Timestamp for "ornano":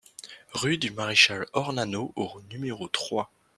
1.53-2.11